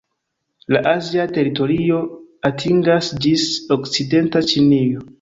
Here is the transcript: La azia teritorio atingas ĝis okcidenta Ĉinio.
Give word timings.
La 0.75 0.79
azia 0.91 1.25
teritorio 1.35 2.01
atingas 2.51 3.13
ĝis 3.27 3.49
okcidenta 3.81 4.47
Ĉinio. 4.53 5.09